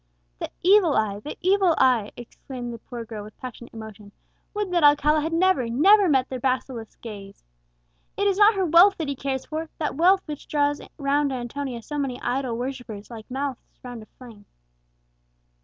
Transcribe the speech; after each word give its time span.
"The 0.39 0.49
evil 0.63 0.95
eye, 0.97 1.19
the 1.19 1.37
evil 1.41 1.75
eye!" 1.77 2.11
exclaimed 2.17 2.73
the 2.73 2.79
poor 2.79 3.05
girl 3.05 3.23
with 3.23 3.37
passionate 3.37 3.71
emotion; 3.71 4.11
"would 4.51 4.71
that 4.71 4.83
Alcala 4.83 5.21
had 5.21 5.31
never, 5.31 5.69
never 5.69 6.09
met 6.09 6.27
their 6.27 6.39
basilisk 6.39 6.99
glance! 7.03 7.43
It 8.17 8.25
is 8.25 8.39
not 8.39 8.55
her 8.55 8.65
wealth 8.65 8.97
that 8.97 9.09
he 9.09 9.15
cares 9.15 9.45
for, 9.45 9.69
that 9.77 9.93
wealth 9.95 10.23
which 10.25 10.47
draws 10.47 10.81
round 10.97 11.31
Antonia 11.31 11.83
so 11.83 11.99
many 11.99 12.19
idle 12.23 12.57
worshippers, 12.57 13.11
like 13.11 13.29
moths 13.29 13.79
round 13.83 14.01
a 14.01 14.07
flame!" 14.17 14.45